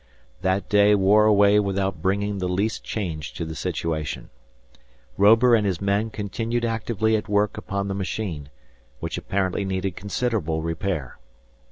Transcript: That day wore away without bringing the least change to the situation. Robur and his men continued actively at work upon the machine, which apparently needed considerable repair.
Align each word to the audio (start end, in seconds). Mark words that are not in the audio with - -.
That 0.41 0.67
day 0.67 0.95
wore 0.95 1.25
away 1.25 1.59
without 1.59 2.01
bringing 2.01 2.39
the 2.39 2.49
least 2.49 2.83
change 2.83 3.35
to 3.35 3.45
the 3.45 3.53
situation. 3.53 4.31
Robur 5.15 5.53
and 5.55 5.63
his 5.63 5.79
men 5.79 6.09
continued 6.09 6.65
actively 6.65 7.15
at 7.15 7.29
work 7.29 7.55
upon 7.55 7.87
the 7.87 7.93
machine, 7.93 8.49
which 8.99 9.19
apparently 9.19 9.63
needed 9.63 9.95
considerable 9.95 10.63
repair. 10.63 11.19